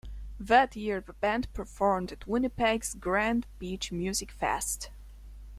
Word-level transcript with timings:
That 0.39 0.75
year 0.75 0.99
the 0.99 1.13
band 1.13 1.53
performed 1.53 2.11
at 2.11 2.25
Winnipeg's 2.25 2.95
Grand 2.95 3.45
Beach 3.59 3.91
Music 3.91 4.31
Fest. 4.31 4.89